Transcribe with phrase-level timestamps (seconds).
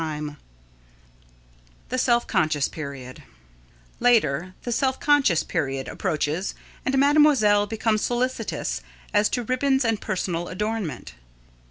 [0.01, 0.37] [Sidenote:
[1.89, 3.21] The Self Conscious Period]
[3.99, 8.81] Later, the self conscious period approaches and Mademoiselle becomes solicitous
[9.13, 11.13] as to ribbons and personal adornment.